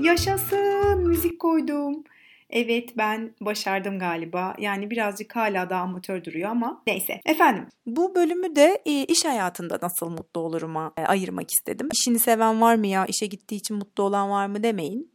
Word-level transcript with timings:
Yaşasın 0.00 1.08
müzik 1.08 1.38
koydum. 1.38 2.04
Evet 2.50 2.96
ben 2.96 3.34
başardım 3.40 3.98
galiba. 3.98 4.54
Yani 4.58 4.90
birazcık 4.90 5.36
hala 5.36 5.70
da 5.70 5.76
amatör 5.76 6.24
duruyor 6.24 6.50
ama 6.50 6.82
neyse. 6.86 7.20
Efendim 7.26 7.66
bu 7.86 8.14
bölümü 8.14 8.56
de 8.56 8.82
e, 8.86 9.04
iş 9.04 9.24
hayatında 9.24 9.78
nasıl 9.82 10.08
mutlu 10.08 10.40
oluruma 10.40 10.92
e, 10.96 11.02
ayırmak 11.02 11.50
istedim. 11.50 11.88
İşini 11.92 12.18
seven 12.18 12.60
var 12.60 12.74
mı 12.74 12.86
ya, 12.86 13.06
işe 13.06 13.26
gittiği 13.26 13.56
için 13.56 13.76
mutlu 13.76 14.02
olan 14.02 14.30
var 14.30 14.46
mı 14.46 14.62
demeyin. 14.62 15.12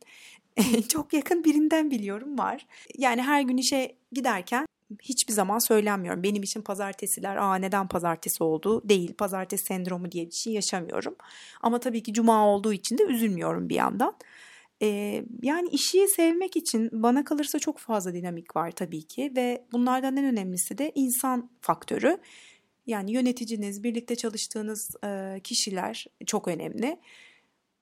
Çok 0.90 1.14
yakın 1.14 1.44
birinden 1.44 1.92
biliyorum 1.92 2.38
var. 2.38 2.66
Yani 2.98 3.22
her 3.22 3.42
gün 3.42 3.58
işe 3.58 3.96
giderken 4.12 4.66
hiçbir 5.02 5.34
zaman 5.34 5.68
söylenmiyorum. 5.68 6.24
Benim 6.24 6.44
için 6.44 6.62
pazartesiler 6.62 7.36
aa 7.36 7.56
neden 7.56 7.88
pazartesi 7.88 8.44
oldu 8.44 8.90
değil. 8.90 9.14
Pazartesi 9.14 9.66
sendromu 9.66 10.12
diye 10.12 10.26
bir 10.26 10.32
şey 10.32 10.54
yaşamıyorum. 10.54 11.16
Ama 11.62 11.80
tabii 11.80 12.04
ki 12.04 12.14
cuma 12.14 12.48
olduğu 12.48 12.74
için 12.74 12.98
de 12.98 13.04
üzülmüyorum 13.04 13.70
bir 13.70 13.76
yandan. 13.76 14.16
Ee, 14.84 15.24
yani 15.42 15.70
işi 15.70 16.08
sevmek 16.08 16.58
için 16.58 16.90
bana 16.92 17.24
kalırsa 17.24 17.60
çok 17.60 17.78
fazla 17.78 18.14
dinamik 18.14 18.56
var 18.56 18.72
tabii 18.72 19.04
ki 19.08 19.32
ve 19.36 19.66
bunlardan 19.72 20.18
en 20.18 20.26
önemlisi 20.26 20.78
de 20.78 20.92
insan 20.96 21.50
faktörü. 21.62 22.18
Yani 22.88 23.12
yöneticiniz, 23.12 23.84
birlikte 23.84 24.16
çalıştığınız 24.16 24.96
e, 25.04 25.40
kişiler 25.44 26.06
çok 26.26 26.48
önemli. 26.48 27.00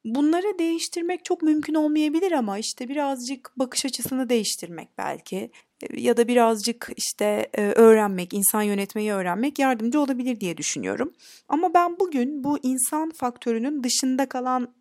Bunları 0.06 0.60
değiştirmek 0.60 1.26
çok 1.26 1.42
mümkün 1.42 1.74
olmayabilir 1.74 2.32
ama 2.32 2.58
işte 2.58 2.90
birazcık 2.90 3.52
bakış 3.58 3.86
açısını 3.86 4.30
değiştirmek 4.30 4.90
belki 4.98 5.52
ya 5.94 6.18
da 6.18 6.28
birazcık 6.28 6.90
işte 6.98 7.50
öğrenmek, 7.58 8.34
insan 8.34 8.62
yönetmeyi 8.62 9.14
öğrenmek 9.14 9.60
yardımcı 9.60 10.00
olabilir 10.00 10.40
diye 10.40 10.58
düşünüyorum. 10.58 11.14
Ama 11.48 11.74
ben 11.74 12.00
bugün 12.00 12.44
bu 12.44 12.60
insan 12.64 13.10
faktörünün 13.10 13.84
dışında 13.84 14.30
kalan 14.30 14.74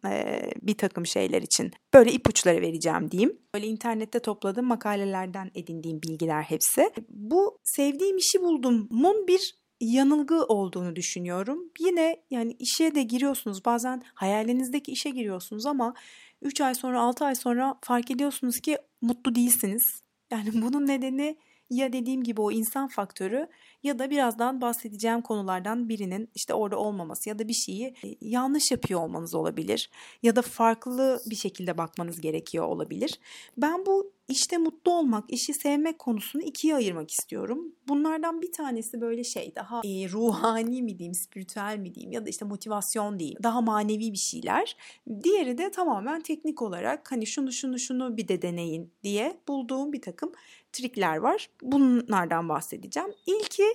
bir 0.62 0.74
takım 0.74 1.06
şeyler 1.06 1.42
için 1.42 1.72
böyle 1.94 2.12
ipuçları 2.12 2.60
vereceğim 2.60 3.10
diyeyim. 3.10 3.38
Böyle 3.54 3.66
internette 3.66 4.18
topladığım 4.18 4.66
makalelerden 4.66 5.50
edindiğim 5.54 6.02
bilgiler 6.02 6.42
hepsi. 6.42 6.90
Bu 7.08 7.58
sevdiğim 7.64 8.16
işi 8.16 8.42
buldum. 8.42 8.88
Mun 8.90 9.26
bir 9.26 9.59
yanılgı 9.80 10.44
olduğunu 10.44 10.96
düşünüyorum. 10.96 11.70
Yine 11.80 12.22
yani 12.30 12.56
işe 12.58 12.94
de 12.94 13.02
giriyorsunuz. 13.02 13.64
Bazen 13.64 14.02
hayalinizdeki 14.14 14.92
işe 14.92 15.10
giriyorsunuz 15.10 15.66
ama 15.66 15.94
3 16.42 16.60
ay 16.60 16.74
sonra 16.74 17.00
6 17.00 17.24
ay 17.24 17.34
sonra 17.34 17.78
fark 17.82 18.10
ediyorsunuz 18.10 18.60
ki 18.60 18.78
mutlu 19.00 19.34
değilsiniz. 19.34 20.02
Yani 20.30 20.50
bunun 20.54 20.86
nedeni 20.86 21.36
ya 21.70 21.92
dediğim 21.92 22.22
gibi 22.22 22.40
o 22.40 22.50
insan 22.50 22.88
faktörü 22.88 23.48
ya 23.82 23.98
da 23.98 24.10
birazdan 24.10 24.60
bahsedeceğim 24.60 25.22
konulardan 25.22 25.88
birinin 25.88 26.28
işte 26.34 26.54
orada 26.54 26.76
olmaması 26.76 27.28
ya 27.28 27.38
da 27.38 27.48
bir 27.48 27.54
şeyi 27.54 27.86
e, 27.86 28.16
yanlış 28.20 28.70
yapıyor 28.70 29.00
olmanız 29.00 29.34
olabilir 29.34 29.90
ya 30.22 30.36
da 30.36 30.42
farklı 30.42 31.20
bir 31.26 31.36
şekilde 31.36 31.78
bakmanız 31.78 32.20
gerekiyor 32.20 32.64
olabilir. 32.64 33.18
Ben 33.56 33.86
bu 33.86 34.12
işte 34.30 34.58
mutlu 34.58 34.92
olmak, 34.92 35.24
işi 35.32 35.54
sevmek 35.54 35.98
konusunu 35.98 36.42
ikiye 36.42 36.74
ayırmak 36.74 37.10
istiyorum. 37.10 37.74
Bunlardan 37.88 38.42
bir 38.42 38.52
tanesi 38.52 39.00
böyle 39.00 39.24
şey 39.24 39.52
daha 39.56 39.78
e, 39.78 40.08
ruhani 40.08 40.82
mi 40.82 40.98
diyeyim, 40.98 41.14
spiritüel 41.14 41.78
mi 41.78 41.94
diyeyim 41.94 42.12
ya 42.12 42.26
da 42.26 42.30
işte 42.30 42.44
motivasyon 42.44 43.18
diyeyim. 43.18 43.38
Daha 43.42 43.60
manevi 43.60 44.12
bir 44.12 44.18
şeyler. 44.18 44.76
Diğeri 45.22 45.58
de 45.58 45.70
tamamen 45.70 46.20
teknik 46.20 46.62
olarak 46.62 47.12
hani 47.12 47.26
şunu 47.26 47.52
şunu 47.52 47.78
şunu 47.78 48.16
bir 48.16 48.28
de 48.28 48.42
deneyin 48.42 48.92
diye 49.02 49.40
bulduğum 49.48 49.92
bir 49.92 50.02
takım 50.02 50.32
trikler 50.72 51.16
var. 51.16 51.50
Bunlardan 51.62 52.48
bahsedeceğim. 52.48 53.10
İlki 53.26 53.66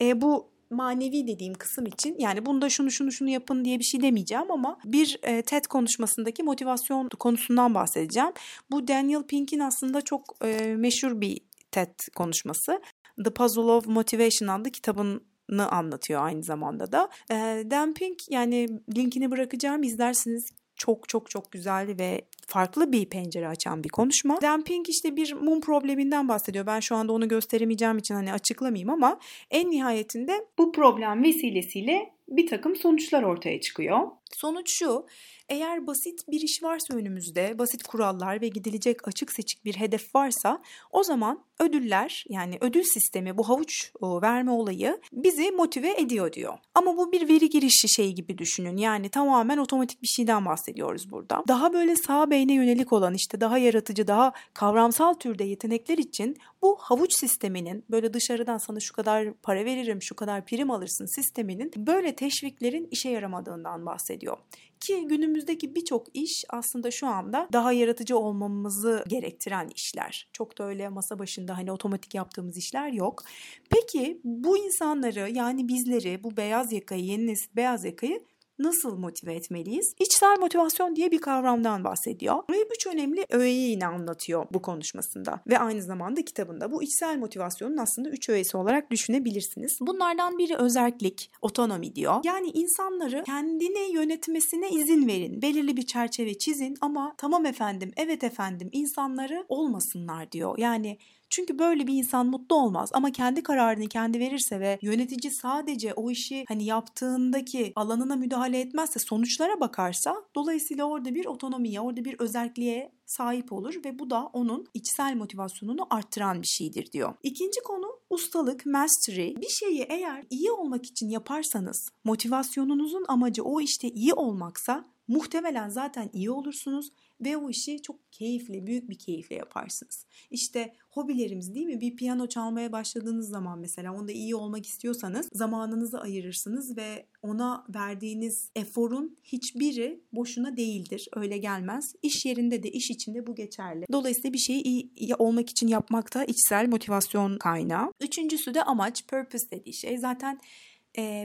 e, 0.00 0.20
bu 0.20 0.55
manevi 0.70 1.26
dediğim 1.26 1.54
kısım 1.54 1.86
için 1.86 2.16
yani 2.18 2.46
bunda 2.46 2.68
şunu 2.68 2.90
şunu 2.90 3.12
şunu 3.12 3.30
yapın 3.30 3.64
diye 3.64 3.78
bir 3.78 3.84
şey 3.84 4.02
demeyeceğim 4.02 4.50
ama 4.50 4.78
bir 4.84 5.18
e, 5.22 5.42
TED 5.42 5.64
konuşmasındaki 5.64 6.42
motivasyon 6.42 7.08
konusundan 7.08 7.74
bahsedeceğim. 7.74 8.32
Bu 8.70 8.88
Daniel 8.88 9.22
Pink'in 9.22 9.60
aslında 9.60 10.00
çok 10.00 10.36
e, 10.44 10.74
meşhur 10.76 11.20
bir 11.20 11.40
TED 11.70 11.98
konuşması. 12.16 12.80
The 13.24 13.30
Puzzle 13.30 13.62
of 13.62 13.86
Motivation 13.86 14.48
adlı 14.48 14.70
kitabın 14.70 15.22
anlatıyor 15.58 16.24
aynı 16.24 16.42
zamanda 16.42 16.92
da. 16.92 17.08
E, 17.30 17.34
Dan 17.70 17.94
Pink 17.94 18.30
yani 18.30 18.68
linkini 18.96 19.30
bırakacağım 19.30 19.82
izlersiniz 19.82 20.50
çok 20.76 21.08
çok 21.08 21.30
çok 21.30 21.52
güzel 21.52 21.98
ve 21.98 22.28
farklı 22.46 22.92
bir 22.92 23.06
pencere 23.06 23.48
açan 23.48 23.84
bir 23.84 23.88
konuşma. 23.88 24.42
Damping 24.42 24.88
işte 24.88 25.16
bir 25.16 25.32
mum 25.32 25.60
probleminden 25.60 26.28
bahsediyor. 26.28 26.66
Ben 26.66 26.80
şu 26.80 26.96
anda 26.96 27.12
onu 27.12 27.28
gösteremeyeceğim 27.28 27.98
için 27.98 28.14
hani 28.14 28.32
açıklamayayım 28.32 28.90
ama 28.90 29.18
en 29.50 29.70
nihayetinde 29.70 30.32
bu 30.58 30.72
problem 30.72 31.22
vesilesiyle 31.22 32.12
bir 32.28 32.46
takım 32.46 32.76
sonuçlar 32.76 33.22
ortaya 33.22 33.60
çıkıyor. 33.60 34.00
Sonuç 34.36 34.78
şu, 34.78 35.06
eğer 35.48 35.86
basit 35.86 36.28
bir 36.28 36.40
iş 36.40 36.62
varsa 36.62 36.94
önümüzde, 36.94 37.58
basit 37.58 37.82
kurallar 37.82 38.40
ve 38.40 38.48
gidilecek 38.48 39.08
açık 39.08 39.32
seçik 39.32 39.64
bir 39.64 39.74
hedef 39.74 40.14
varsa 40.14 40.62
o 40.92 41.02
zaman 41.02 41.44
ödüller 41.58 42.24
yani 42.28 42.58
ödül 42.60 42.82
sistemi 42.82 43.38
bu 43.38 43.48
havuç 43.48 43.92
verme 44.02 44.50
olayı 44.50 45.00
bizi 45.12 45.50
motive 45.50 46.00
ediyor 46.00 46.32
diyor. 46.32 46.58
Ama 46.74 46.96
bu 46.96 47.12
bir 47.12 47.28
veri 47.28 47.48
girişi 47.48 47.88
şey 47.88 48.12
gibi 48.12 48.38
düşünün. 48.38 48.76
Yani 48.76 49.08
tamamen 49.08 49.58
otomatik 49.58 50.02
bir 50.02 50.08
şeyden 50.08 50.44
bahsediyoruz 50.44 51.10
burada. 51.10 51.44
Daha 51.48 51.72
böyle 51.72 51.96
sağ 51.96 52.30
beyne 52.30 52.54
yönelik 52.54 52.92
olan 52.92 53.14
işte 53.14 53.40
daha 53.40 53.58
yaratıcı, 53.58 54.06
daha 54.06 54.32
kavramsal 54.54 55.14
türde 55.14 55.44
yetenekler 55.44 55.98
için 55.98 56.36
bu 56.66 56.76
havuç 56.80 57.10
sisteminin 57.20 57.84
böyle 57.90 58.14
dışarıdan 58.14 58.58
sana 58.58 58.80
şu 58.80 58.92
kadar 58.92 59.34
para 59.34 59.64
veririm, 59.64 60.02
şu 60.02 60.16
kadar 60.16 60.46
prim 60.46 60.70
alırsın 60.70 61.06
sisteminin 61.06 61.72
böyle 61.76 62.16
teşviklerin 62.16 62.88
işe 62.90 63.08
yaramadığından 63.08 63.86
bahsediyor. 63.86 64.36
Ki 64.80 65.06
günümüzdeki 65.08 65.74
birçok 65.74 66.06
iş 66.16 66.44
aslında 66.48 66.90
şu 66.90 67.06
anda 67.06 67.48
daha 67.52 67.72
yaratıcı 67.72 68.18
olmamızı 68.18 69.04
gerektiren 69.08 69.68
işler. 69.74 70.28
Çok 70.32 70.58
da 70.58 70.64
öyle 70.64 70.88
masa 70.88 71.18
başında 71.18 71.56
hani 71.56 71.72
otomatik 71.72 72.14
yaptığımız 72.14 72.56
işler 72.56 72.88
yok. 72.88 73.22
Peki 73.70 74.20
bu 74.24 74.58
insanları 74.58 75.30
yani 75.30 75.68
bizleri 75.68 76.24
bu 76.24 76.36
beyaz 76.36 76.72
yakayı, 76.72 77.04
yeni 77.04 77.26
nesil 77.26 77.56
beyaz 77.56 77.84
yakayı 77.84 78.24
nasıl 78.58 78.98
motive 78.98 79.34
etmeliyiz? 79.34 79.94
İçsel 80.00 80.38
motivasyon 80.40 80.96
diye 80.96 81.10
bir 81.10 81.18
kavramdan 81.18 81.84
bahsediyor. 81.84 82.36
Ve 82.50 82.56
üç 82.76 82.86
önemli 82.86 83.26
öğeyi 83.30 83.70
yine 83.70 83.86
anlatıyor 83.86 84.46
bu 84.52 84.62
konuşmasında. 84.62 85.40
Ve 85.46 85.58
aynı 85.58 85.82
zamanda 85.82 86.22
kitabında 86.22 86.72
bu 86.72 86.82
içsel 86.82 87.18
motivasyonun 87.18 87.76
aslında 87.76 88.08
üç 88.08 88.28
öğesi 88.28 88.56
olarak 88.56 88.90
düşünebilirsiniz. 88.90 89.78
Bunlardan 89.80 90.38
biri 90.38 90.56
özellik, 90.56 91.30
otonomi 91.42 91.94
diyor. 91.94 92.14
Yani 92.24 92.50
insanları 92.50 93.24
kendine 93.24 93.92
yönetmesine 93.92 94.70
izin 94.70 95.08
verin. 95.08 95.42
Belirli 95.42 95.76
bir 95.76 95.86
çerçeve 95.86 96.38
çizin 96.38 96.76
ama 96.80 97.14
tamam 97.18 97.46
efendim, 97.46 97.92
evet 97.96 98.24
efendim 98.24 98.68
insanları 98.72 99.44
olmasınlar 99.48 100.32
diyor. 100.32 100.58
Yani 100.58 100.98
çünkü 101.30 101.58
böyle 101.58 101.86
bir 101.86 101.94
insan 101.94 102.26
mutlu 102.26 102.56
olmaz 102.56 102.90
ama 102.92 103.12
kendi 103.12 103.42
kararını 103.42 103.88
kendi 103.88 104.20
verirse 104.20 104.60
ve 104.60 104.78
yönetici 104.82 105.32
sadece 105.32 105.94
o 105.94 106.10
işi 106.10 106.44
hani 106.48 106.64
yaptığındaki 106.64 107.72
alanına 107.76 108.16
müdahale 108.16 108.60
etmezse 108.60 108.98
sonuçlara 108.98 109.60
bakarsa 109.60 110.16
dolayısıyla 110.34 110.84
orada 110.84 111.14
bir 111.14 111.26
otonomiye, 111.26 111.80
orada 111.80 112.04
bir 112.04 112.20
özelliğe 112.20 112.92
sahip 113.06 113.52
olur 113.52 113.74
ve 113.84 113.98
bu 113.98 114.10
da 114.10 114.26
onun 114.26 114.66
içsel 114.74 115.16
motivasyonunu 115.16 115.86
arttıran 115.90 116.42
bir 116.42 116.46
şeydir 116.46 116.92
diyor. 116.92 117.14
İkinci 117.22 117.60
konu 117.62 117.86
ustalık, 118.10 118.66
mastery. 118.66 119.36
Bir 119.36 119.48
şeyi 119.48 119.82
eğer 119.88 120.24
iyi 120.30 120.52
olmak 120.52 120.86
için 120.86 121.08
yaparsanız 121.08 121.88
motivasyonunuzun 122.04 123.04
amacı 123.08 123.44
o 123.44 123.60
işte 123.60 123.88
iyi 123.88 124.14
olmaksa 124.14 124.84
muhtemelen 125.08 125.68
zaten 125.68 126.10
iyi 126.12 126.30
olursunuz 126.30 126.92
ve 127.20 127.36
o 127.36 127.50
işi 127.50 127.82
çok 127.82 128.12
keyifli, 128.12 128.66
büyük 128.66 128.90
bir 128.90 128.98
keyifle 128.98 129.36
yaparsınız. 129.36 130.06
İşte 130.30 130.72
hobilerimiz 130.90 131.54
değil 131.54 131.66
mi? 131.66 131.80
Bir 131.80 131.96
piyano 131.96 132.26
çalmaya 132.26 132.72
başladığınız 132.72 133.28
zaman 133.28 133.58
mesela 133.58 133.92
onda 133.92 134.12
iyi 134.12 134.34
olmak 134.34 134.66
istiyorsanız 134.66 135.28
zamanınızı 135.32 136.00
ayırırsınız 136.00 136.76
ve 136.76 137.06
ona 137.22 137.64
verdiğiniz 137.74 138.50
eforun 138.56 139.18
hiçbiri 139.24 140.00
boşuna 140.12 140.56
değildir. 140.56 141.08
Öyle 141.16 141.38
gelmez. 141.38 141.94
İş 142.02 142.24
yerinde 142.24 142.62
de 142.62 142.70
iş 142.70 142.90
içinde 142.90 143.26
bu 143.26 143.34
geçerli. 143.34 143.84
Dolayısıyla 143.92 144.32
bir 144.32 144.38
şeyi 144.38 144.62
iyi 144.96 145.14
olmak 145.14 145.50
için 145.50 145.68
yapmak 145.68 146.14
da 146.14 146.24
içsel 146.24 146.68
motivasyon 146.68 147.38
kaynağı. 147.38 147.92
Üçüncüsü 148.00 148.54
de 148.54 148.62
amaç, 148.62 149.06
purpose 149.06 149.50
dediği 149.50 149.74
şey. 149.74 149.98
Zaten 149.98 150.40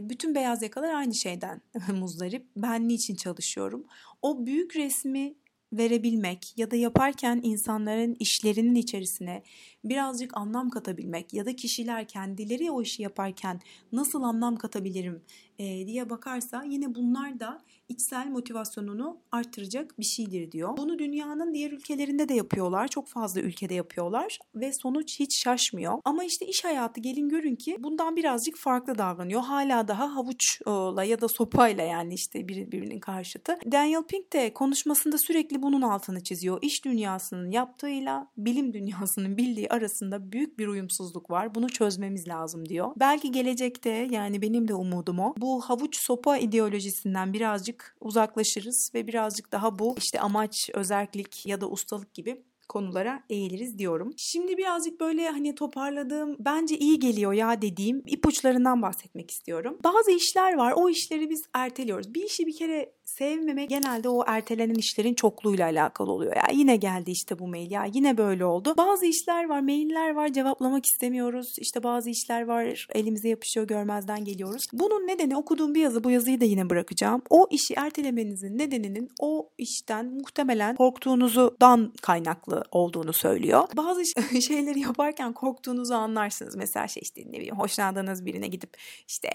bütün 0.09 0.35
beyaz 0.35 0.62
yakalar 0.62 0.94
aynı 0.94 1.13
şeyden 1.13 1.62
muzdarip. 1.94 2.45
Ben 2.56 2.88
niçin 2.88 3.15
çalışıyorum? 3.15 3.85
O 4.21 4.45
büyük 4.45 4.75
resmi 4.75 5.35
verebilmek 5.73 6.53
ya 6.57 6.71
da 6.71 6.75
yaparken 6.75 7.39
insanların 7.44 8.15
işlerinin 8.19 8.75
içerisine 8.75 9.44
birazcık 9.83 10.38
anlam 10.38 10.69
katabilmek 10.69 11.33
ya 11.33 11.45
da 11.45 11.56
kişiler 11.56 12.07
kendileri 12.07 12.71
o 12.71 12.81
işi 12.81 13.01
yaparken 13.03 13.62
nasıl 13.91 14.23
anlam 14.23 14.56
katabilirim 14.56 15.21
e, 15.50 15.50
diye 15.87 16.09
bakarsa 16.09 16.63
yine 16.63 16.95
bunlar 16.95 17.39
da 17.39 17.61
içsel 17.89 18.27
motivasyonunu 18.27 19.17
arttıracak 19.31 19.99
bir 19.99 20.03
şeydir 20.03 20.51
diyor. 20.51 20.77
Bunu 20.77 20.99
dünyanın 20.99 21.53
diğer 21.53 21.71
ülkelerinde 21.71 22.29
de 22.29 22.33
yapıyorlar. 22.33 22.87
Çok 22.87 23.07
fazla 23.07 23.41
ülkede 23.41 23.73
yapıyorlar 23.73 24.39
ve 24.55 24.73
sonuç 24.73 25.19
hiç 25.19 25.43
şaşmıyor. 25.43 25.99
Ama 26.05 26.23
işte 26.23 26.45
iş 26.45 26.63
hayatı 26.63 27.01
gelin 27.01 27.29
görün 27.29 27.55
ki 27.55 27.75
bundan 27.79 28.15
birazcık 28.15 28.57
farklı 28.57 28.97
davranıyor. 28.97 29.41
Hala 29.41 29.87
daha 29.87 30.15
havuçla 30.15 31.03
ya 31.03 31.21
da 31.21 31.27
sopayla 31.27 31.83
yani 31.83 32.13
işte 32.13 32.47
birbirinin 32.47 32.99
karşıtı. 32.99 33.57
Daniel 33.71 34.03
Pink 34.03 34.33
de 34.33 34.53
konuşmasında 34.53 35.17
Sürekli 35.17 35.61
bunun 35.61 35.81
altını 35.81 36.23
çiziyor. 36.23 36.59
İş 36.61 36.85
dünyasının 36.85 37.51
yaptığıyla 37.51 38.27
bilim 38.37 38.73
dünyasının 38.73 39.37
bildiği 39.37 39.69
arasında 39.69 40.31
büyük 40.31 40.59
bir 40.59 40.67
uyumsuzluk 40.67 41.29
var. 41.29 41.55
Bunu 41.55 41.69
çözmemiz 41.69 42.27
lazım 42.27 42.69
diyor. 42.69 42.91
Belki 42.99 43.31
gelecekte 43.31 43.89
yani 43.89 44.41
benim 44.41 44.67
de 44.67 44.73
umudum 44.73 45.19
o. 45.19 45.33
Bu 45.37 45.50
havuç 45.59 45.98
sopa 45.98 46.38
ideolojisinden 46.38 47.33
birazcık 47.33 47.98
uzaklaşırız 48.00 48.92
ve 48.94 49.07
birazcık 49.07 49.51
daha 49.51 49.80
bu 49.80 49.95
işte 49.98 50.19
amaç, 50.19 50.69
özellik 50.74 51.45
ya 51.45 51.62
da 51.62 51.69
ustalık 51.69 52.13
gibi 52.13 52.44
konulara 52.69 53.23
eğiliriz 53.29 53.77
diyorum. 53.77 54.13
Şimdi 54.17 54.57
birazcık 54.57 54.99
böyle 54.99 55.29
hani 55.29 55.55
toparladığım 55.55 56.35
bence 56.39 56.77
iyi 56.77 56.99
geliyor 56.99 57.33
ya 57.33 57.61
dediğim 57.61 58.03
ipuçlarından 58.07 58.81
bahsetmek 58.81 59.31
istiyorum. 59.31 59.77
Bazı 59.83 60.11
işler 60.11 60.53
var 60.53 60.73
o 60.75 60.89
işleri 60.89 61.29
biz 61.29 61.43
erteliyoruz. 61.53 62.13
Bir 62.13 62.23
işi 62.23 62.47
bir 62.47 62.57
kere 62.57 62.93
sevmemek 63.05 63.69
genelde 63.69 64.09
o 64.09 64.23
ertelenen 64.27 64.75
işlerin 64.75 65.13
çokluğuyla 65.13 65.65
alakalı 65.65 66.11
oluyor. 66.11 66.35
Ya 66.35 66.47
yine 66.53 66.75
geldi 66.75 67.11
işte 67.11 67.39
bu 67.39 67.47
mail 67.47 67.71
ya 67.71 67.85
yine 67.93 68.17
böyle 68.17 68.45
oldu. 68.45 68.73
Bazı 68.77 69.05
işler 69.05 69.49
var, 69.49 69.59
mailler 69.59 70.15
var 70.15 70.33
cevaplamak 70.33 70.85
istemiyoruz. 70.85 71.55
İşte 71.59 71.83
bazı 71.83 72.09
işler 72.09 72.47
var 72.47 72.87
elimize 72.95 73.29
yapışıyor 73.29 73.67
görmezden 73.67 74.25
geliyoruz. 74.25 74.63
Bunun 74.73 75.07
nedeni 75.07 75.37
okuduğum 75.37 75.75
bir 75.75 75.81
yazı 75.81 76.03
bu 76.03 76.11
yazıyı 76.11 76.41
da 76.41 76.45
yine 76.45 76.69
bırakacağım. 76.69 77.21
O 77.29 77.47
işi 77.51 77.73
ertelemenizin 77.77 78.57
nedeninin 78.57 79.09
o 79.19 79.49
işten 79.57 80.05
muhtemelen 80.05 80.75
korktuğunuzdan 80.75 81.93
kaynaklı 82.01 82.60
olduğunu 82.71 83.13
söylüyor. 83.13 83.67
Bazı 83.77 84.01
şeyleri 84.41 84.79
yaparken 84.79 85.33
korktuğunuzu 85.33 85.93
anlarsınız. 85.93 86.55
Mesela 86.55 86.87
şey 86.87 87.01
işte 87.03 87.21
ne 87.25 87.33
bileyim 87.33 87.59
hoşlandığınız 87.59 88.25
birine 88.25 88.47
gidip 88.47 88.77
işte 89.07 89.29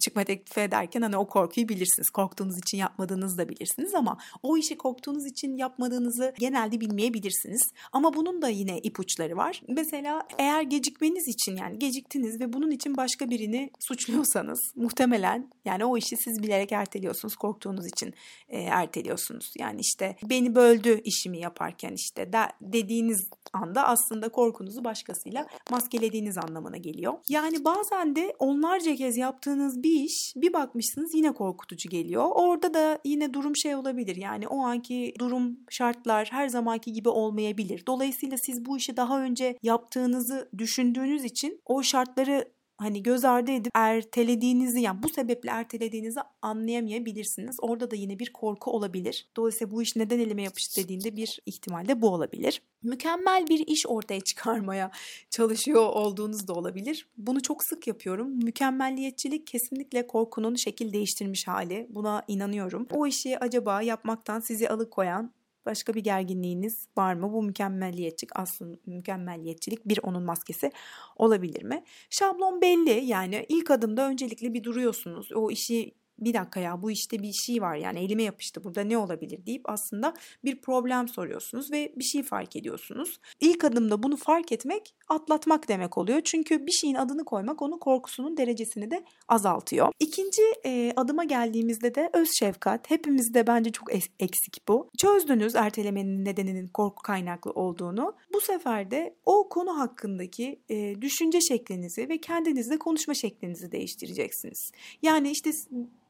çıkma 0.00 0.24
teklif 0.24 0.58
ederken 0.58 1.02
hani 1.02 1.16
o 1.16 1.26
korkuyu 1.26 1.68
bilirsiniz. 1.68 2.10
Korktuğunuz 2.10 2.58
için 2.58 2.78
yapmadığınız 2.78 3.06
yapmadığınızı 3.06 3.38
da 3.38 3.48
bilirsiniz 3.48 3.94
ama 3.94 4.18
o 4.42 4.56
işi 4.56 4.76
korktuğunuz 4.76 5.26
için 5.26 5.56
yapmadığınızı 5.56 6.34
genelde 6.38 6.80
bilmeyebilirsiniz. 6.80 7.62
Ama 7.92 8.14
bunun 8.14 8.42
da 8.42 8.48
yine 8.48 8.78
ipuçları 8.78 9.36
var. 9.36 9.62
Mesela 9.68 10.22
eğer 10.38 10.62
gecikmeniz 10.62 11.28
için 11.28 11.56
yani 11.56 11.78
geciktiniz 11.78 12.40
ve 12.40 12.52
bunun 12.52 12.70
için 12.70 12.96
başka 12.96 13.30
birini 13.30 13.70
suçluyorsanız 13.80 14.60
muhtemelen 14.76 15.50
yani 15.64 15.84
o 15.84 15.96
işi 15.96 16.16
siz 16.16 16.42
bilerek 16.42 16.72
erteliyorsunuz 16.72 17.36
korktuğunuz 17.36 17.86
için 17.86 18.14
e, 18.48 18.60
erteliyorsunuz. 18.60 19.52
Yani 19.58 19.80
işte 19.80 20.16
beni 20.22 20.54
böldü 20.54 21.00
işimi 21.04 21.38
yaparken 21.38 21.92
işte 21.94 22.32
de, 22.32 22.38
dediğiniz 22.60 23.28
anda 23.52 23.86
aslında 23.88 24.28
korkunuzu 24.28 24.84
başkasıyla 24.84 25.46
maskelediğiniz 25.70 26.38
anlamına 26.38 26.76
geliyor. 26.76 27.14
Yani 27.28 27.64
bazen 27.64 28.16
de 28.16 28.34
onlarca 28.38 28.94
kez 28.94 29.16
yaptığınız 29.16 29.82
bir 29.82 30.04
iş 30.04 30.32
bir 30.36 30.52
bakmışsınız 30.52 31.14
yine 31.14 31.32
korkutucu 31.32 31.88
geliyor. 31.88 32.24
Orada 32.34 32.74
da 32.74 32.98
yine 33.04 33.34
durum 33.34 33.56
şey 33.56 33.74
olabilir. 33.74 34.16
Yani 34.16 34.48
o 34.48 34.58
anki 34.58 35.14
durum, 35.18 35.56
şartlar 35.70 36.28
her 36.30 36.48
zamanki 36.48 36.92
gibi 36.92 37.08
olmayabilir. 37.08 37.82
Dolayısıyla 37.86 38.36
siz 38.38 38.64
bu 38.64 38.76
işi 38.76 38.96
daha 38.96 39.22
önce 39.22 39.58
yaptığınızı 39.62 40.48
düşündüğünüz 40.58 41.24
için 41.24 41.60
o 41.64 41.82
şartları 41.82 42.55
hani 42.78 43.02
göz 43.02 43.24
ardı 43.24 43.52
edip 43.52 43.70
ertelediğinizi 43.74 44.80
yani 44.80 45.02
bu 45.02 45.08
sebeple 45.08 45.50
ertelediğinizi 45.50 46.20
anlayamayabilirsiniz. 46.42 47.56
Orada 47.60 47.90
da 47.90 47.96
yine 47.96 48.18
bir 48.18 48.32
korku 48.32 48.70
olabilir. 48.70 49.28
Dolayısıyla 49.36 49.70
bu 49.70 49.82
iş 49.82 49.96
neden 49.96 50.18
elime 50.18 50.42
yapıştı 50.42 50.82
dediğinde 50.82 51.16
bir 51.16 51.40
ihtimalle 51.46 52.02
bu 52.02 52.08
olabilir. 52.08 52.62
Mükemmel 52.82 53.46
bir 53.46 53.66
iş 53.66 53.86
ortaya 53.86 54.20
çıkarmaya 54.20 54.90
çalışıyor 55.30 55.86
olduğunuz 55.86 56.48
da 56.48 56.52
olabilir. 56.52 57.08
Bunu 57.16 57.42
çok 57.42 57.64
sık 57.64 57.86
yapıyorum. 57.86 58.28
Mükemmelliyetçilik 58.28 59.46
kesinlikle 59.46 60.06
korkunun 60.06 60.54
şekil 60.54 60.92
değiştirmiş 60.92 61.48
hali. 61.48 61.86
Buna 61.90 62.22
inanıyorum. 62.28 62.86
O 62.90 63.06
işi 63.06 63.38
acaba 63.38 63.82
yapmaktan 63.82 64.40
sizi 64.40 64.68
alıkoyan 64.68 65.32
Başka 65.66 65.94
bir 65.94 66.00
gerginliğiniz 66.00 66.88
var 66.96 67.14
mı? 67.14 67.32
Bu 67.32 67.42
mükemmelliyetçilik 67.42 68.30
aslında 68.34 68.76
mükemmelliyetçilik 68.86 69.88
bir 69.88 69.98
onun 70.02 70.22
maskesi 70.22 70.72
olabilir 71.16 71.62
mi? 71.62 71.84
Şablon 72.10 72.60
belli 72.60 73.04
yani 73.04 73.46
ilk 73.48 73.70
adımda 73.70 74.08
öncelikle 74.08 74.54
bir 74.54 74.64
duruyorsunuz. 74.64 75.32
O 75.32 75.50
işi 75.50 75.94
bir 76.18 76.34
dakika 76.34 76.60
ya 76.60 76.82
bu 76.82 76.90
işte 76.90 77.22
bir 77.22 77.32
şey 77.32 77.62
var 77.62 77.76
yani 77.76 77.98
elime 77.98 78.22
yapıştı 78.22 78.64
burada 78.64 78.80
ne 78.80 78.98
olabilir 78.98 79.46
deyip 79.46 79.70
aslında 79.70 80.14
bir 80.44 80.60
problem 80.60 81.08
soruyorsunuz 81.08 81.72
ve 81.72 81.92
bir 81.96 82.04
şey 82.04 82.22
fark 82.22 82.56
ediyorsunuz. 82.56 83.18
İlk 83.40 83.64
adımda 83.64 84.02
bunu 84.02 84.16
fark 84.16 84.52
etmek 84.52 84.94
atlatmak 85.08 85.68
demek 85.68 85.98
oluyor. 85.98 86.20
Çünkü 86.24 86.66
bir 86.66 86.72
şeyin 86.72 86.94
adını 86.94 87.24
koymak 87.24 87.62
onun 87.62 87.78
korkusunun 87.78 88.36
derecesini 88.36 88.90
de 88.90 89.04
azaltıyor. 89.28 89.92
İkinci 90.00 90.42
e, 90.64 90.92
adıma 90.96 91.24
geldiğimizde 91.24 91.94
de 91.94 92.10
öz 92.12 92.28
şefkat. 92.38 92.90
Hepimizde 92.90 93.46
bence 93.46 93.72
çok 93.72 93.92
eksik 94.20 94.68
bu. 94.68 94.90
Çözdünüz 94.98 95.54
ertelemenin 95.54 96.24
nedeninin 96.24 96.66
korku 96.66 97.02
kaynaklı 97.02 97.50
olduğunu. 97.50 98.14
Bu 98.32 98.40
sefer 98.40 98.90
de 98.90 99.14
o 99.24 99.48
konu 99.48 99.78
hakkındaki 99.78 100.60
e, 100.68 101.00
düşünce 101.00 101.40
şeklinizi 101.40 102.08
ve 102.08 102.18
kendinizle 102.18 102.78
konuşma 102.78 103.14
şeklinizi 103.14 103.72
değiştireceksiniz. 103.72 104.70
Yani 105.02 105.30
işte 105.30 105.50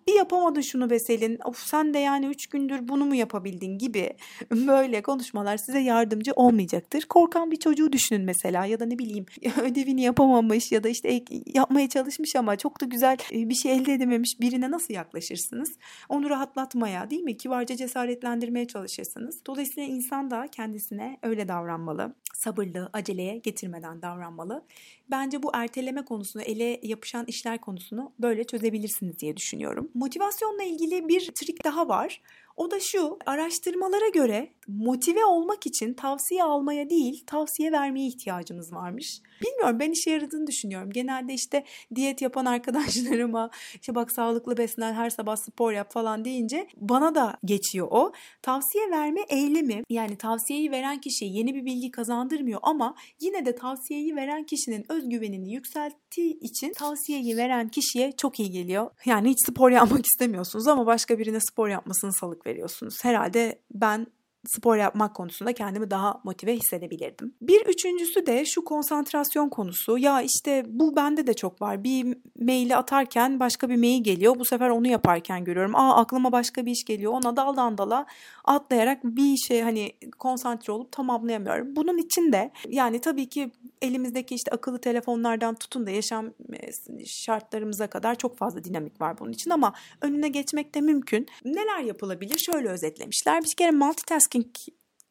bir 0.08 0.14
yapamadın 0.14 0.60
şunu 0.60 0.90
be 0.90 0.98
Selin. 0.98 1.38
Of 1.44 1.58
sen 1.58 1.94
de 1.94 1.98
yani 1.98 2.26
üç 2.26 2.46
gündür 2.46 2.88
bunu 2.88 3.04
mu 3.04 3.14
yapabildin 3.14 3.78
gibi 3.78 4.10
böyle 4.50 5.02
konuşmalar 5.02 5.56
size 5.56 5.78
yardımcı 5.78 6.32
olmayacaktır. 6.32 7.02
Korkan 7.02 7.50
bir 7.50 7.56
çocuğu 7.56 7.92
düşünün 7.92 8.24
mesela 8.24 8.66
ya 8.66 8.80
da 8.80 8.86
ne 8.86 8.98
bileyim 8.98 9.26
ödevini 9.62 10.02
yapamamış 10.02 10.72
ya 10.72 10.84
da 10.84 10.88
işte 10.88 11.24
yapmaya 11.54 11.88
çalışmış 11.88 12.36
ama 12.36 12.56
çok 12.56 12.80
da 12.80 12.84
güzel 12.84 13.16
bir 13.32 13.54
şey 13.54 13.72
elde 13.72 13.92
edememiş 13.92 14.40
birine 14.40 14.70
nasıl 14.70 14.94
yaklaşırsınız? 14.94 15.72
Onu 16.08 16.30
rahatlatmaya 16.30 17.10
değil 17.10 17.22
mi? 17.22 17.36
Kibarca 17.36 17.76
cesaretlendirmeye 17.76 18.66
çalışırsınız. 18.66 19.40
Dolayısıyla 19.46 19.88
insan 19.88 20.30
da 20.30 20.48
kendisine 20.52 21.18
öyle 21.22 21.48
davranmalı. 21.48 22.14
Sabırlı, 22.36 22.90
aceleye 22.92 23.38
getirmeden 23.38 24.02
davranmalı. 24.02 24.64
Bence 25.10 25.42
bu 25.42 25.50
erteleme 25.54 26.04
konusunu, 26.04 26.42
ele 26.42 26.80
yapışan 26.82 27.24
işler 27.26 27.60
konusunu 27.60 28.12
böyle 28.18 28.44
çözebilirsiniz 28.44 29.18
diye 29.18 29.36
düşünüyorum. 29.36 29.90
Motivasyonla 29.94 30.62
ilgili 30.62 31.08
bir 31.08 31.30
trik 31.34 31.64
daha 31.64 31.88
var. 31.88 32.20
O 32.56 32.70
da 32.70 32.80
şu, 32.80 33.18
araştırmalara 33.26 34.08
göre 34.08 34.52
motive 34.68 35.24
olmak 35.24 35.66
için 35.66 35.94
tavsiye 35.94 36.44
almaya 36.44 36.90
değil, 36.90 37.24
tavsiye 37.26 37.72
vermeye 37.72 38.06
ihtiyacımız 38.06 38.72
varmış. 38.72 39.20
Bilmiyorum 39.42 39.80
ben 39.80 39.90
işe 39.90 40.10
yaradığını 40.10 40.46
düşünüyorum. 40.46 40.90
Genelde 40.90 41.34
işte 41.34 41.64
diyet 41.94 42.22
yapan 42.22 42.44
arkadaşlarıma 42.56 43.50
işte 43.80 43.94
bak 43.94 44.12
sağlıklı 44.12 44.56
beslen 44.56 44.92
her 44.92 45.10
sabah 45.10 45.36
spor 45.36 45.72
yap 45.72 45.92
falan 45.92 46.24
deyince 46.24 46.68
bana 46.76 47.14
da 47.14 47.38
geçiyor 47.44 47.88
o. 47.90 48.12
Tavsiye 48.42 48.90
verme 48.90 49.20
eylemi 49.28 49.82
yani 49.90 50.16
tavsiyeyi 50.16 50.70
veren 50.70 51.00
kişi 51.00 51.24
yeni 51.24 51.54
bir 51.54 51.64
bilgi 51.64 51.90
kazandırmıyor 51.90 52.60
ama 52.62 52.94
yine 53.20 53.46
de 53.46 53.54
tavsiyeyi 53.54 54.16
veren 54.16 54.44
kişinin 54.44 54.92
özgüvenini 54.92 55.52
yükselttiği 55.52 56.38
için 56.40 56.72
tavsiyeyi 56.72 57.36
veren 57.36 57.68
kişiye 57.68 58.12
çok 58.12 58.40
iyi 58.40 58.50
geliyor. 58.50 58.90
Yani 59.04 59.30
hiç 59.30 59.46
spor 59.46 59.70
yapmak 59.70 60.06
istemiyorsunuz 60.06 60.68
ama 60.68 60.86
başka 60.86 61.18
birine 61.18 61.40
spor 61.40 61.68
yapmasını 61.68 62.12
salık 62.12 62.45
veriyorsunuz. 62.46 63.04
Herhalde 63.04 63.62
ben 63.74 64.06
spor 64.48 64.76
yapmak 64.76 65.14
konusunda 65.14 65.52
kendimi 65.52 65.90
daha 65.90 66.20
motive 66.24 66.56
hissedebilirdim. 66.56 67.34
Bir 67.40 67.66
üçüncüsü 67.66 68.26
de 68.26 68.44
şu 68.44 68.64
konsantrasyon 68.64 69.48
konusu. 69.48 69.98
Ya 69.98 70.22
işte 70.22 70.64
bu 70.68 70.96
bende 70.96 71.26
de 71.26 71.34
çok 71.34 71.62
var. 71.62 71.84
Bir 71.84 72.16
maili 72.40 72.76
atarken 72.76 73.40
başka 73.40 73.68
bir 73.68 73.76
mail 73.76 74.04
geliyor. 74.04 74.38
Bu 74.38 74.44
sefer 74.44 74.68
onu 74.68 74.88
yaparken 74.88 75.44
görüyorum. 75.44 75.76
Aa 75.76 75.96
aklıma 75.96 76.32
başka 76.32 76.66
bir 76.66 76.70
iş 76.70 76.84
geliyor. 76.84 77.12
Ona 77.12 77.36
daldan 77.36 77.78
dala 77.78 78.06
atlayarak 78.44 79.04
bir 79.04 79.32
işe 79.32 79.62
hani 79.62 79.92
konsantre 80.18 80.72
olup 80.72 80.92
tamamlayamıyorum. 80.92 81.76
Bunun 81.76 81.98
için 81.98 82.32
de 82.32 82.50
yani 82.68 83.00
tabii 83.00 83.28
ki 83.28 83.50
elimizdeki 83.82 84.34
işte 84.34 84.50
akıllı 84.50 84.80
telefonlardan 84.80 85.54
tutun 85.54 85.86
da 85.86 85.90
yaşam 85.90 86.26
e, 86.26 87.06
şartlarımıza 87.06 87.86
kadar 87.86 88.14
çok 88.14 88.38
fazla 88.38 88.64
dinamik 88.64 89.00
var 89.00 89.18
bunun 89.18 89.32
için 89.32 89.50
ama 89.50 89.72
önüne 90.00 90.28
geçmek 90.28 90.74
de 90.74 90.80
mümkün. 90.80 91.26
Neler 91.44 91.80
yapılabilir? 91.80 92.38
Şöyle 92.38 92.68
özetlemişler. 92.68 93.42
Bir 93.42 93.56
kere 93.56 93.70
multitasking 93.70 94.35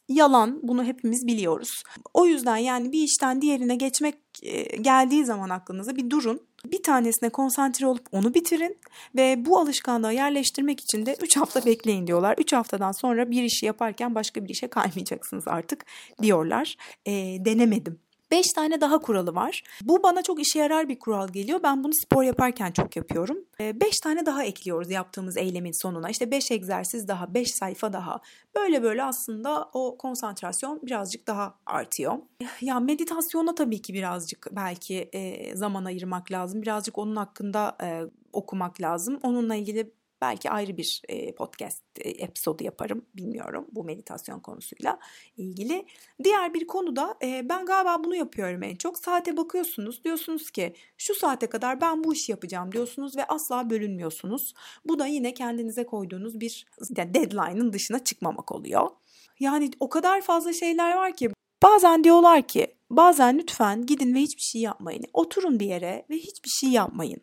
yalan 0.10 0.60
bunu 0.63 0.84
hepimiz 0.84 1.27
biliyoruz. 1.27 1.84
O 2.13 2.25
yüzden 2.25 2.58
yani 2.58 2.91
bir 2.91 3.03
işten 3.03 3.41
diğerine 3.41 3.75
geçmek 3.75 4.15
e, 4.44 4.77
geldiği 4.77 5.25
zaman 5.25 5.50
aklınıza 5.50 5.96
bir 5.96 6.10
durun. 6.10 6.39
Bir 6.65 6.84
tanesine 6.84 7.29
konsantre 7.29 7.88
olup 7.88 8.08
onu 8.12 8.34
bitirin 8.34 8.77
ve 9.15 9.46
bu 9.46 9.60
alışkanlığı 9.60 10.13
yerleştirmek 10.13 10.79
için 10.79 11.05
de 11.05 11.15
3 11.22 11.38
hafta 11.38 11.65
bekleyin 11.65 12.08
diyorlar. 12.08 12.36
3 12.38 12.53
haftadan 12.53 12.91
sonra 12.91 13.32
bir 13.32 13.44
işi 13.44 13.65
yaparken 13.65 14.15
başka 14.15 14.44
bir 14.44 14.50
işe 14.50 14.67
kaymayacaksınız 14.67 15.48
artık 15.48 15.86
diyorlar. 16.22 16.75
E, 17.05 17.12
denemedim 17.46 18.00
5 18.36 18.54
tane 18.56 18.82
daha 18.82 19.00
kuralı 19.00 19.36
var. 19.36 19.63
Bu 19.82 20.04
bana 20.04 20.24
çok 20.24 20.42
işe 20.42 20.60
yarar 20.60 20.89
bir 20.89 21.00
kural 21.00 21.27
geliyor. 21.27 21.60
Ben 21.63 21.84
bunu 21.84 21.94
spor 21.94 22.24
yaparken 22.24 22.72
çok 22.72 22.96
yapıyorum. 22.96 23.38
5 23.60 23.74
ee, 23.74 23.89
tane 24.04 24.25
daha 24.25 24.44
ekliyoruz 24.44 24.92
yaptığımız 24.92 25.38
eylemin 25.38 25.82
sonuna. 25.82 26.10
İşte 26.10 26.32
5 26.32 26.51
egzersiz 26.51 27.08
daha, 27.08 27.34
5 27.34 27.48
sayfa 27.60 27.94
daha. 27.94 28.20
Böyle 28.56 28.84
böyle 28.84 29.04
aslında 29.04 29.70
o 29.74 29.98
konsantrasyon 29.98 30.82
birazcık 30.82 31.27
daha 31.27 31.56
artıyor. 31.65 32.13
Ya 32.62 32.80
meditasyona 32.80 33.56
tabii 33.56 33.82
ki 33.82 33.94
birazcık 33.94 34.48
belki 34.51 35.10
e, 35.13 35.56
zaman 35.56 35.86
ayırmak 35.86 36.32
lazım. 36.32 36.62
Birazcık 36.62 36.98
onun 36.98 37.15
hakkında 37.15 37.77
e, 37.84 38.01
okumak 38.34 38.82
lazım. 38.82 39.20
Onunla 39.24 39.56
ilgili 39.56 39.92
Belki 40.22 40.50
ayrı 40.50 40.77
bir 40.77 41.01
e, 41.07 41.36
podcast 41.36 41.81
e, 42.00 42.10
episodu 42.10 42.63
yaparım 42.63 43.05
bilmiyorum 43.15 43.67
bu 43.72 43.84
meditasyon 43.84 44.39
konusuyla 44.39 45.00
ilgili. 45.38 45.86
Diğer 46.24 46.53
bir 46.53 46.67
konuda 46.67 47.15
e, 47.24 47.50
ben 47.50 47.65
galiba 47.65 48.03
bunu 48.03 48.15
yapıyorum 48.15 48.63
en 48.63 48.75
çok. 48.75 48.98
Saate 48.98 49.38
bakıyorsunuz 49.38 50.03
diyorsunuz 50.03 50.51
ki 50.51 50.75
şu 50.98 51.15
saate 51.15 51.48
kadar 51.48 51.81
ben 51.81 52.03
bu 52.03 52.13
işi 52.13 52.31
yapacağım 52.31 52.72
diyorsunuz 52.72 53.17
ve 53.17 53.25
asla 53.25 53.69
bölünmüyorsunuz. 53.69 54.53
Bu 54.86 55.00
da 55.00 55.07
yine 55.07 55.34
kendinize 55.34 55.86
koyduğunuz 55.86 56.39
bir 56.39 56.65
yani 56.98 57.13
deadline'ın 57.13 57.74
dışına 57.74 58.03
çıkmamak 58.03 58.51
oluyor. 58.51 58.89
Yani 59.39 59.72
o 59.79 59.89
kadar 59.89 60.22
fazla 60.22 60.53
şeyler 60.53 60.95
var 60.95 61.15
ki 61.15 61.29
bazen 61.63 62.03
diyorlar 62.03 62.48
ki 62.48 62.75
bazen 62.89 63.38
lütfen 63.38 63.86
gidin 63.86 64.15
ve 64.15 64.19
hiçbir 64.19 64.41
şey 64.41 64.62
yapmayın. 64.62 65.03
Oturun 65.13 65.60
bir 65.60 65.65
yere 65.65 66.05
ve 66.10 66.15
hiçbir 66.15 66.50
şey 66.50 66.69
yapmayın. 66.69 67.22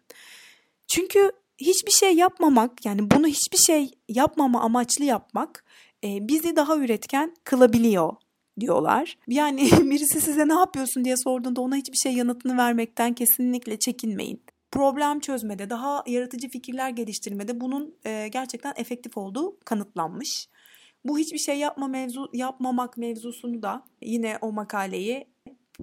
Çünkü 0.88 1.32
hiçbir 1.66 1.90
şey 1.90 2.14
yapmamak 2.14 2.87
yani 2.87 3.11
bunu 3.11 3.26
hiçbir 3.26 3.59
şey 3.59 3.90
yapmama 4.09 4.61
amaçlı 4.61 5.04
yapmak 5.04 5.64
e, 6.04 6.28
bizi 6.28 6.57
daha 6.57 6.76
üretken 6.76 7.35
kılabiliyor 7.45 8.12
diyorlar. 8.61 9.19
Yani 9.28 9.71
birisi 9.90 10.21
size 10.21 10.49
ne 10.49 10.54
yapıyorsun 10.54 11.04
diye 11.04 11.16
sorduğunda 11.16 11.61
ona 11.61 11.76
hiçbir 11.76 11.97
şey 11.97 12.12
yanıtını 12.12 12.57
vermekten 12.57 13.14
kesinlikle 13.14 13.78
çekinmeyin. 13.78 14.42
Problem 14.71 15.21
çözmede, 15.21 15.71
daha 15.71 16.04
yaratıcı 16.07 16.49
fikirler 16.49 16.90
geliştirmede 16.90 17.61
bunun 17.61 17.95
e, 18.07 18.28
gerçekten 18.28 18.73
efektif 18.76 19.16
olduğu 19.16 19.59
kanıtlanmış. 19.64 20.49
Bu 21.04 21.19
hiçbir 21.19 21.38
şey 21.38 21.59
yapma 21.59 21.88
mevzu 21.88 22.31
yapmamak 22.33 22.97
mevzusunu 22.97 23.62
da 23.62 23.85
yine 24.02 24.38
o 24.40 24.52
makaleyi 24.52 25.26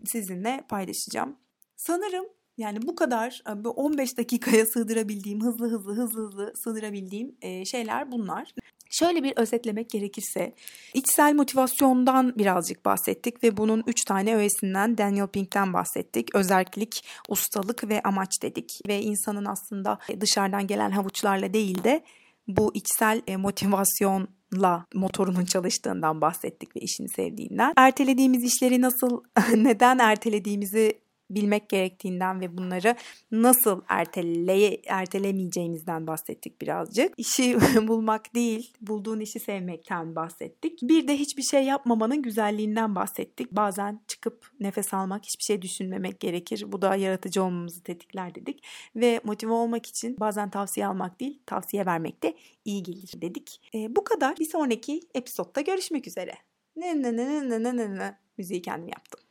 sizinle 0.06 0.64
paylaşacağım. 0.70 1.36
Sanırım 1.76 2.26
yani 2.60 2.82
bu 2.82 2.96
kadar 2.96 3.42
15 3.76 4.18
dakikaya 4.18 4.66
sığdırabildiğim, 4.66 5.42
hızlı 5.44 5.70
hızlı 5.70 5.96
hızlı 5.96 6.22
hızlı 6.26 6.54
sığdırabildiğim 6.56 7.36
şeyler 7.66 8.12
bunlar. 8.12 8.54
Şöyle 8.90 9.24
bir 9.24 9.34
özetlemek 9.36 9.90
gerekirse 9.90 10.54
içsel 10.94 11.36
motivasyondan 11.36 12.38
birazcık 12.38 12.86
bahsettik 12.86 13.44
ve 13.44 13.58
bunun 13.58 13.84
üç 13.88 14.04
tane 14.04 14.36
öğesinden 14.36 14.98
Daniel 14.98 15.28
Pink'ten 15.28 15.74
bahsettik. 15.74 16.36
Özellik, 16.36 17.06
ustalık 17.30 17.90
ve 17.90 18.02
amaç 18.02 18.42
dedik 18.44 18.80
ve 18.88 19.02
insanın 19.02 19.46
aslında 19.46 20.00
dışarıdan 20.20 20.68
gelen 20.68 20.92
havuçlarla 20.92 21.54
değil 21.54 21.84
de 21.84 22.04
bu 22.48 22.72
içsel 22.74 23.22
motivasyonla 23.38 24.86
motorunun 24.94 25.46
çalıştığından 25.46 26.22
bahsettik 26.22 26.76
ve 26.76 26.80
işini 26.80 27.10
sevdiğinden. 27.10 27.74
Ertelediğimiz 27.78 28.44
işleri 28.44 28.82
nasıl, 28.82 29.24
neden 29.56 30.00
ertelediğimizi 30.00 31.00
bilmek 31.30 31.70
gerektiğinden 31.70 32.42
ve 32.42 32.58
bunları 32.58 32.96
nasıl 33.32 33.82
ertele, 33.88 34.82
ertelemeyeceğimizden 34.88 36.08
bahsettik 36.08 36.62
birazcık. 36.62 37.14
İşi 37.18 37.58
bulmak 37.88 38.36
değil, 38.36 38.74
bulduğun 38.82 39.20
işi 39.20 39.40
sevmekten 39.40 40.16
bahsettik. 40.16 40.80
Bir 40.82 41.08
de 41.08 41.18
hiçbir 41.18 41.44
şey 41.44 41.64
yapmamanın 41.64 42.22
güzelliğinden 42.22 42.96
bahsettik. 42.96 43.52
Bazen 43.52 44.00
çıkıp 44.08 44.52
nefes 44.60 44.94
almak, 44.94 45.26
hiçbir 45.26 45.44
şey 45.44 45.62
düşünmemek 45.62 46.20
gerekir. 46.20 46.66
Bu 46.68 46.82
da 46.82 46.96
yaratıcı 46.96 47.44
olmamızı 47.44 47.84
tetikler 47.84 48.36
dedik. 48.36 48.64
Ve 48.96 49.22
motive 49.24 49.52
olmak 49.52 49.86
için 49.86 50.20
bazen 50.20 50.50
tavsiye 50.50 50.88
almak 50.88 51.20
değil, 51.20 51.42
tavsiye 51.46 51.86
vermek 51.86 52.24
de 52.24 52.36
iyi 52.66 52.84
gelir 52.84 53.12
dedik. 53.22 53.62
E, 53.74 53.96
bu 53.96 54.04
kadar. 54.04 54.38
Bir 54.40 54.50
sonraki 54.50 55.02
episodda 55.14 55.62
görüşmek 55.62 56.08
üzere. 56.08 56.34
Ne 56.76 57.02
ne 57.02 57.18
ne 57.18 57.50
ne 57.50 57.64
ne 57.64 57.78
ne 57.78 57.96
ne 57.96 58.18
müziği 58.38 58.62
kendim 58.62 58.88
yaptım. 58.88 59.29